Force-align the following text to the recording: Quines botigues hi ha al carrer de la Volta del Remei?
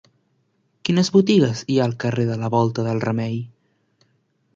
Quines 0.87 1.11
botigues 1.17 1.61
hi 1.73 1.77
ha 1.81 1.85
al 1.89 1.93
carrer 2.05 2.25
de 2.31 2.39
la 2.45 2.49
Volta 2.57 2.87
del 2.89 3.03
Remei? 3.05 3.37